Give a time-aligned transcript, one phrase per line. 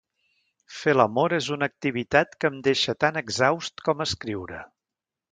[0.75, 4.63] Fer l'amor és una activitat que em deixa tan exhaust com escriure.